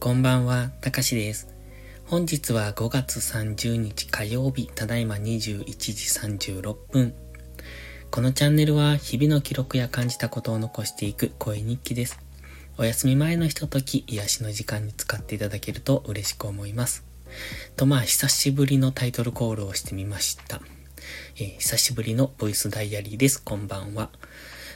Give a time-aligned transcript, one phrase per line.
[0.00, 1.48] こんばんは、たかしです。
[2.06, 7.14] 本日は5月30日火曜日、ただいま21時36分。
[8.08, 12.20] このチャンネルは日々の記録や感じたことを残していく声日記です。
[12.76, 17.04] お休み前のひととき、癒しの時間に使っていただけると嬉しく思います。
[17.74, 20.60] とまあ、久しぶりのタイトルコールをしてみました。
[21.38, 23.42] えー、久しぶりのボイスダイアリーです。
[23.42, 24.10] こんばんは。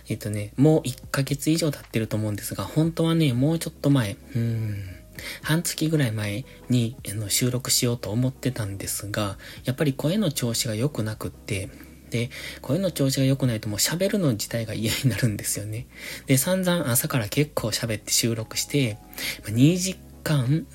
[0.09, 5.02] えっ、とね、もう1ヶ月以上経ってると思うんですが、本当はね、もうちょっと前、うーん、
[5.43, 11.69] 半月ぐらい前にあの収録しようと思ってたんですが、やっぱり声の調子が良くなくって、
[12.11, 15.87] で、声の調子が良くないともう喋るの自体が嫌になるんですよね。
[16.27, 18.99] で、散々朝から結構喋って収録して、
[19.45, 20.67] 2時間、ん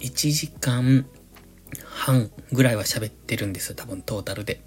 [0.00, 1.06] ?1 時間
[1.84, 4.60] 半ぐらいは喋ってるんですよ、多分トータルで。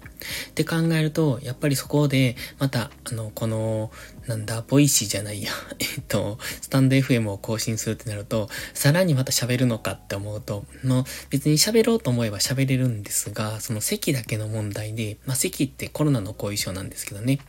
[0.50, 3.90] って考えると、やっぱりそこで、また、あの、この、
[4.26, 5.50] なんだ、ボイシーじゃないや、
[5.80, 17.40] えっと、スタンド FM を更新するってなると、さらにまた喋るのかって思うと、もう別に喋ろうと思えば喋れるんですが、その席だけの問題で、まあ、席ってコロナの後遺症なんですけどね。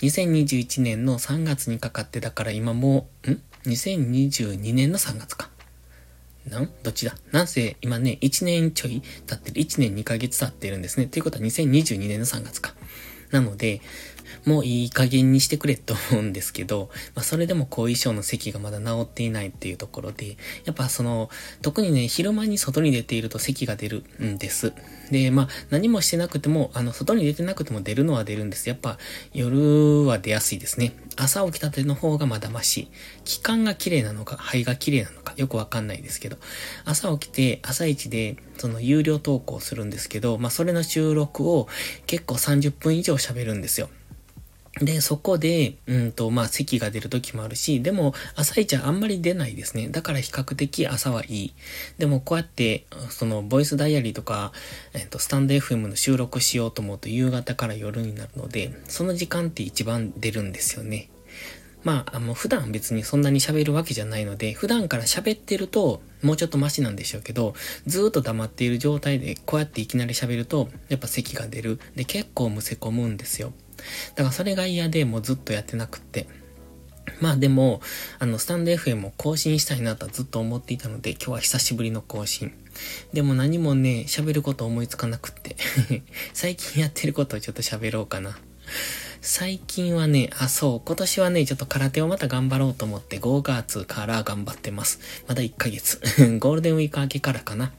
[0.00, 5.49] 2021年の3月にかかってだから今もう、ん ?2022 年の3月か。
[6.48, 7.14] なんどっちだ？
[7.32, 11.06] なんせ今ね、1年ちょい経ってる、1年2ヶ月経ってるんですね。
[11.06, 12.74] ということは2022年の3月か。
[13.30, 13.80] なので、
[14.44, 21.30] もういい加減にしてくれと思うんですけど、まあそれでも後遺症の咳がまだ治っていないっていうところで、やっぱその、
[21.62, 24.72] 特にね、昼間に外に出ていると咳が出るんです。
[25.10, 28.68] で、まあ何もしてなくても、あの、外に出てなくても出るのは出るんです。
[28.68, 28.98] やっぱ
[29.32, 30.94] 夜は出やすいですね。
[31.16, 32.88] 朝起きたての方がまだまし。
[33.24, 36.38] 気管が綺麗なのか、肺が綺麗なのか、よくわかんないですけど、
[36.84, 41.68] 朝起きて、朝一で、その有料投稿するんですけど、まあそれの収録を
[42.06, 43.88] 結構30分以上喋るんですよ。
[44.78, 49.88] で、そこで、うんと、まあ、咳が出る時もあるし、でも、朝一はあんまり出ないですね。
[49.88, 51.54] だから比較的朝はいい。
[51.98, 54.52] でも、こうやって、その、ボイスダイアリーとか、
[54.94, 61.10] えっ、と、スタンド FM の収録しようと思うと夕方から夜になるので、その時間って一番出るんですよね。
[61.82, 67.54] まあ、あの、普段別にそんなに喋るわけじゃないので、普段から喋ってると、もうちょっとマシなんでしょうけど、
[67.86, 71.80] ずっと黙っている状態で、こうやっていきなり喋ると、やっぱ咳が出る。
[71.96, 73.52] で、結構むせ込むんですよ。
[74.14, 76.26] だからそれが嫌でもうずっとやってなくって。
[77.20, 77.80] まあでも、
[78.18, 82.52] あの、スタンド FM を更新したいなとはずっと思っていたので、今日は久しぶりの更新。
[83.12, 85.56] でも何もね、喋ること思いつかなくって
[86.32, 88.38] 最近やってることをちょっと喋ろうかな。
[89.32, 94.98] 最近はね、あ、そう、今年はね、ちょっと空手をまた頑張ろうと思って5月から頑張ってます。
[95.28, 96.00] まだ1ヶ月。
[96.40, 97.66] ゴールデンウィーク明けからかな。
[97.66, 97.72] ま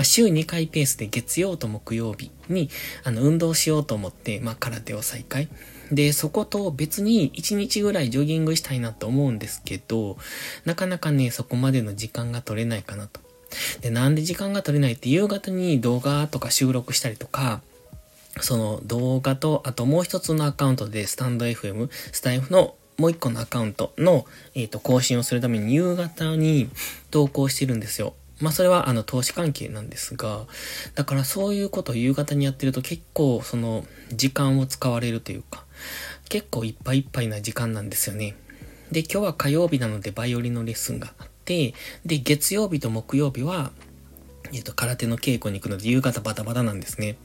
[0.00, 2.70] あ、週2回ペースで月曜と木曜日に、
[3.04, 5.50] あの、運動しようと思って、まあ、空手を再開。
[5.92, 10.16] で、そこと別に1日ぐらいジョギングしたいなと思うんですけど、
[10.64, 13.20] なかなかね、そこまでの時間が取れないかなと。
[13.82, 17.60] で、なんで時間が取れないって夕方に動画とか収録したりとか、
[18.40, 26.70] その動画と、あともう一つのアカウントでスタンド FM、スタイフのもう一個のアカウントの、えっ、ー、と、更新をするために夕方に
[27.10, 28.14] 投稿してるんですよ。
[28.40, 30.46] まあそれはあの投資関係なんですが、
[30.94, 35.64] だからそういうことを夕方にやってると結構その時間を使われるというか、
[36.28, 38.36] 結構いっぱいいっぱいな時間なんですよね。
[38.92, 41.74] で、今日は火曜日なのでバイオリンのレッスンがあって、
[42.04, 43.72] で、月曜日と木曜日は
[44.52, 47.16] えっ、と、空手の稽古に行くので夕方バタバタなんですね。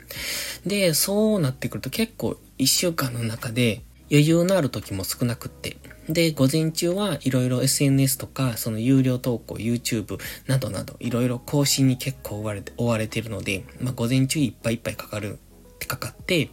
[0.65, 5.77] で、そうなってくると結構一週間の中で余裕のある時も少なくって。
[6.09, 15.39] で、午前中はいろいろ SNS とか、その有料投稿、YouTube などなど、いろいろ更新に結構追われて、追われてるので、まあ午前中いっぱいいっぱいかかる
[15.87, 16.49] かかって、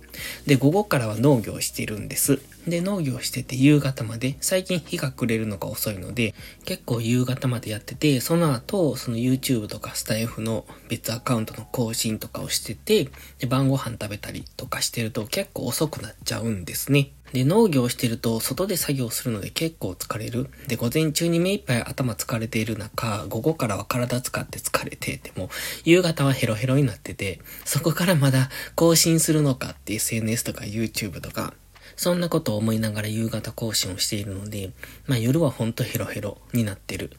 [0.47, 2.41] で、午後からは農業してるんです。
[2.67, 17.13] で、農業してて夕方まで、最近日が暮れるのが遅いので、結構夕方までやってて、その後、その YouTube とかスタイフの別アカウントの更新とかをしてて、で、晩ご飯食べたりとかしてると結構遅くなっちゃうんですね。
[17.33, 20.49] で、農業してると外で作業するので結構疲れる。
[20.66, 25.51] で、午前中に目いっぱい頭疲れている中、午後からは体使って疲れてても、
[25.84, 31.54] 夕方はヘロヘロになってて、そこからまだ更新するのかって SNS とか YouTube とか、
[31.98, 34.71] そんなことを思いながら夕方更新をしているので、
[35.06, 37.10] まあ夜はほんとヘロヘロになってる。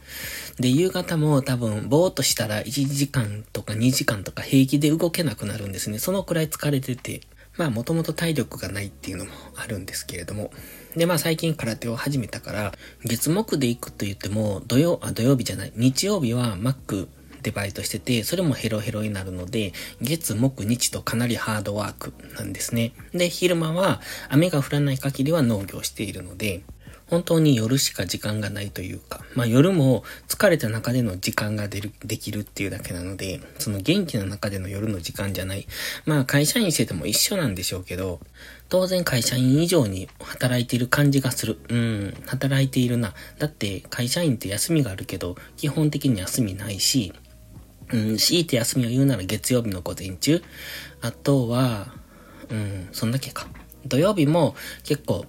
[0.57, 5.99] で、夕方も多分ぼーっとしたら1時間とか2時間とか平気で動けなくなるんですね。
[5.99, 7.21] そのくらい疲れてて、
[7.57, 10.49] まあもともと体力がないっていうのもあるんですけれども。
[10.95, 12.71] で、まあ最近空手を始めたから、
[13.03, 17.09] 月木で行くと言っても、土曜、あ、土曜日じゃない、日曜日はマック
[17.49, 22.93] でバイトしてて、それもヘロヘロになるので、月、木、日とかなりハードワークなんですね。
[23.11, 26.61] で、昼間は雨が降らない限りは農業しているので、
[27.07, 35.65] 本当に夜しか時間がないというか、まあ夜も疲れた中での時間が出る、できるっていうだけなので、その元気な中での夜の時間じゃない。
[36.05, 38.19] まあ会社員してても一緒なんでしょうけど、
[38.69, 41.57] 当然会社員以上に働いている感じがする。
[41.69, 43.15] うん、働いているな。
[43.39, 47.11] だって会社員って休みがあるけど、基本的に休みないし、
[47.91, 50.41] うん、強いて休みを言うなら月曜日の午前中。
[51.01, 51.88] あとは、
[52.50, 53.47] うん、そんだけか。
[53.86, 55.25] 土曜日も結構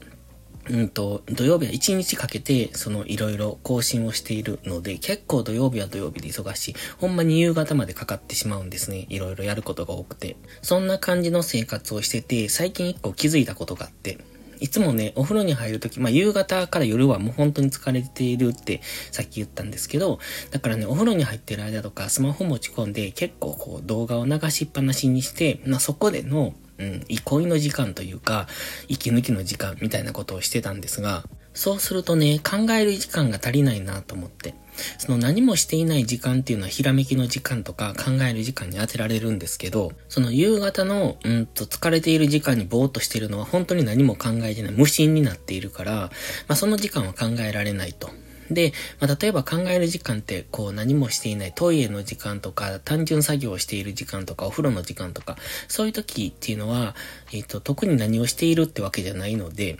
[0.68, 6.74] うんと、土曜日は1日かけて、そのいろいろ更新をしているので、結構土曜日は土曜日で忙しい。
[6.98, 9.06] ほんまに夕方までかかってしまうんですね。
[9.08, 10.36] いろいろやることが多くて。
[10.62, 14.18] そんな感じの生活をしてて、最近一個気づいたことがあって、
[14.60, 18.80] いつもね、お風呂に入るとき、まあ、夕方から夜はもう本当に疲れているって
[19.10, 20.18] さっき言ったんですけど、
[20.50, 28.48] だからね、お風呂に入ってる間とかスマホ持ち込んで結構こう動画を流しっぱなしにして、まあ、そこでのうん、憩いの時間というか、
[28.88, 34.54] 息抜きの時間みたいなことをしてたんですが、そうするとね、考える時間が足りないなと思って。
[34.98, 46.10] その何もしていない時間っていうのはひらめきの時間とか考える時間に当てられるんですけど、その夕方の、うんと疲れている時間にぼーっとしてるのは本当に何も考えてない、無心になっているから、ま
[46.50, 48.10] あその時間は考えられないと。
[48.50, 55.36] で、まあ、例えば考える時間って、こう何もしていないトイレの時間とか、単純作業をしている時間とか、お風呂の時間とか、
[55.68, 56.94] そういう時っていうのは、
[57.32, 59.78] えっ、ー、と、特に何をしているってわけじゃないので、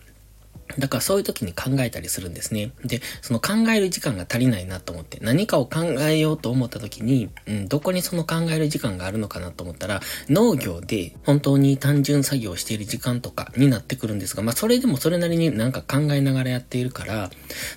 [0.79, 2.73] だからそういう時に考えたりするんですね。
[2.85, 17.31] で、その考える時間が足りないなと思って、何かを考えようと思った時に、うん、どこにその考える時間があるのかなと思ったら、農業で本当に単純作業をしている時間とかになってくるんですが、まあそれでもそれなりになんか考えながらやっているから、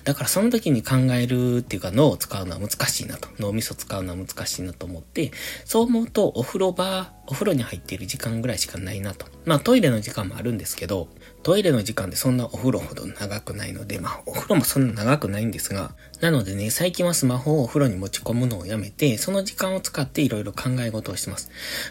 [0.04, 5.32] だからその時に考えるっていうか脳を使うのは難しいなと、脳みそ使うのは難しいなと思って、
[5.64, 9.26] そう思うとお風呂場、お風呂に入っている時間ぐらいしかないなと。
[9.44, 11.08] まあトイレの時間もあるんですけど、
[11.44, 21.50] トイレの時間でそんなお風呂ほど長くないので、まあ、お風呂もそんな長くないんですが、なのでね、最近はスマホをお風呂に持ち込むのをやめて、その時間を使っていろいろ考え事をしてます。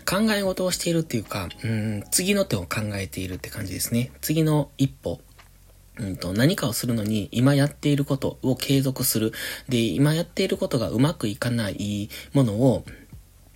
[0.09, 4.11] 考え事をしているっていうか、うん、次の手を考えているって感じですね。
[4.21, 5.21] 次の一歩、
[5.97, 9.33] うんと、何かをするのに、今やっていることを継続する。
[9.69, 12.85] で、今やっていることがうまくいかないものを、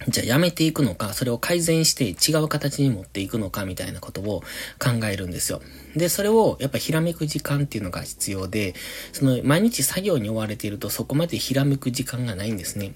[0.07, 4.43] じゃあやめていくのか、それを改善して違う形に持っていくのかみたいなことを
[4.79, 5.61] 考えるんですよ。
[5.95, 8.75] で、それをやっぱひらめく時間っていうのが必要で、
[9.11, 12.93] その毎日作業に追われているとそこまでひらめく時間がないんですね。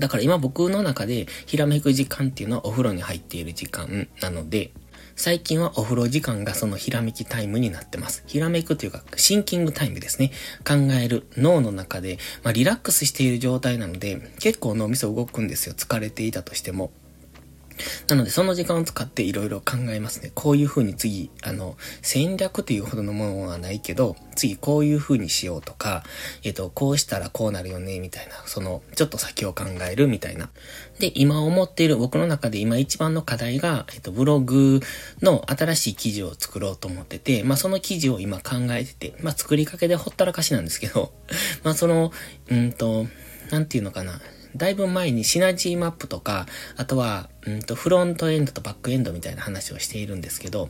[0.00, 4.72] だから今僕の中でひらめく時間っていうのはお風呂に入っている時間なので、
[5.18, 8.22] 最近はお風呂時間がそのひらめきタイムになってます。
[8.28, 10.30] ひらめくというか、シンキングタイムですね。
[10.64, 15.74] 考える脳の中で、まあ、リラックスしている状態なので、結構脳みそ動くんですよ。
[15.74, 16.92] 疲れていたとしても。
[18.08, 20.30] なので、その時間を使っていろいろ考えますね。
[20.34, 26.04] こういう風に次、あの、戦略というほどのものはないけど、次こういう風にしようとか、
[26.44, 30.50] えっ、と、こうしたらこうなるよね、みたいな、その、ちょっと先を考えるみたいな。
[30.98, 34.80] で、今思っている、僕の中で今一番の課題が、えっ、と、ブログ
[35.22, 41.12] の新しい記事を作ろうと思ってて、まあ、その記事を今考えてて、まあ、作りかけでほったらかしなんですけど、
[41.64, 42.12] まあ、その、
[42.50, 43.06] うんと、
[43.50, 44.20] なんていうのかな。
[44.56, 46.46] だいぶ前にシナジーマップとか、
[46.76, 50.68] あとは、うんと、フロントエンドとバックエンドみたいな話をしているんですけど、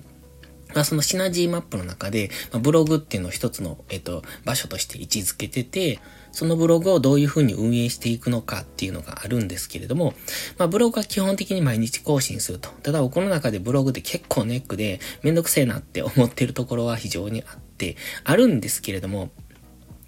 [0.75, 5.99] まあ、そのシナジーマップの中で、まあ、ブログっていうのを一つの、えっと、場所として位置づけてて、
[6.30, 10.14] そのブログをどういうふうに運営していくのかっていうのがあるんですけれども、
[10.58, 12.68] まあ、ブログは基本的に毎日更新すると。
[12.82, 19.30] ただ、僕の中でブログで結構ネックでめんどくせえなって思ってるところは非常にあって、あるんですけれども、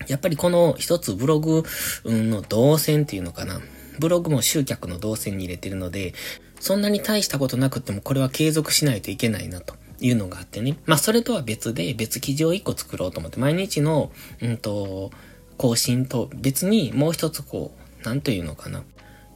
[0.06, 1.64] やっぱりこの一つブログ
[2.04, 3.60] の動線っていうのかな。
[3.98, 6.14] ブログも集客の動線に入れてるので、
[6.58, 10.78] そんなに大したことなくてもこれは継続しないといけないなというのがあってね。
[10.86, 15.10] まあそれとは別で別記事を一個作ろうと思って、毎日の、うんと、
[15.56, 18.82] 更新と別にもう一つこう、なんというのかな。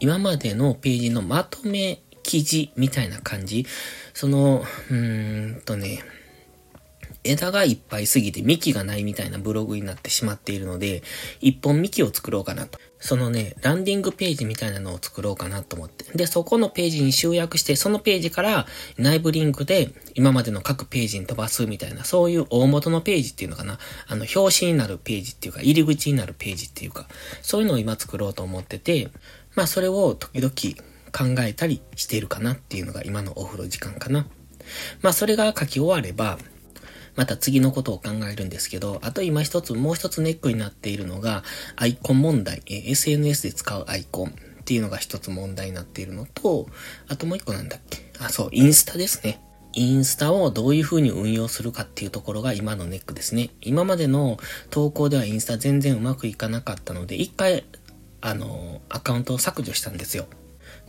[0.00, 3.66] 今までのページのまとめ記事みたいな感じ。
[4.14, 6.02] その、うーんとね、
[7.24, 11.02] 枝がいっぱいすぎて幹がないみたいなブログになってしまっているので、
[11.40, 12.78] 一本幹を作ろうかなと。
[13.00, 16.04] そのね、ランディングページみたいなのを作ろうかなと思って。
[16.16, 18.66] で、そこのページに集約して、そのページから
[18.96, 23.78] 内部リンクで今までの各ページに飛ばすみたいな、そういう大元のページっていうのかな。
[24.06, 27.06] あの、表紙になるページっていうか、入り口になるページっていうか、
[27.42, 29.08] そういうのを今作ろうと思ってて、
[29.54, 34.26] まあそれを時々考えたりしているかなっていうのが今のお風呂時間かな。
[35.02, 36.38] まあそれが書き終われば、
[37.16, 41.44] また次のことを考えるんですけど、あと今一つ、もう一つネックになっているのが、
[41.76, 44.32] アイコン問題、え SNS で使うアイコンっ
[44.64, 46.66] ていうのが一つ問題になっているのと、
[47.08, 48.10] あともう一個なんだっけ？
[48.18, 49.40] あ、そう、インスタですね。
[49.76, 53.50] インスタをどういう風に運用するかっていうところが今のネックですね。
[53.60, 54.38] 今までの
[54.70, 57.64] 投稿ではインスタ全然うまくいかなかったので、一回、
[58.20, 60.26] あの、アカウントを削除したんですよ。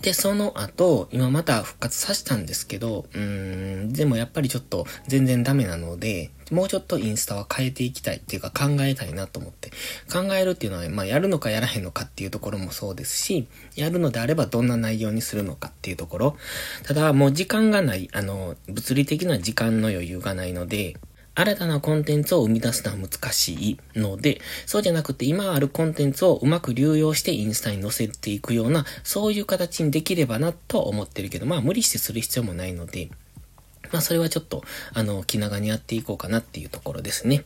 [0.06, 9.72] で、その後、今また復活させたんですけど、うーん、でもやっぱりちょっと全然ダメなので、もうちょっとインスタは変えていきたいっていうか考えたいなと思って。
[10.14, 16.38] 考えるっていうのは、まあやるのかやらへんのかっていうところもそうですし、やるのであればどんな内容にするのかっていうところ。
[16.84, 20.98] ただもう時間がない、あの、物理的な時間の余裕がないので、
[21.36, 33.10] 新たなコンテンツを生み出すのは難しいので、そうじゃなくて今あるコンテンツをうまく流用してインスタに載せていくような、そういう形にできればなと思ってるけど、まあ無理してする必要もないので、
[33.92, 34.64] まあそれはちょっと、
[34.94, 37.44] あの、気長にやっていこうかなっていうところですね。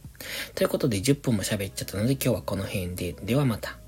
[0.55, 3.79] ということで10分も喋っちゃったので今日はこの辺で、ではまた。